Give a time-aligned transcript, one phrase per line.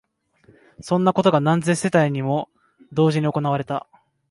[0.81, 2.49] そんなことが何千世帯も
[2.91, 3.85] 同時に行われた